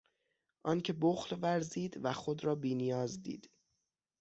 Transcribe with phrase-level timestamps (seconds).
[0.71, 3.51] آنکه بخل ورزید و خود را بینیاز دید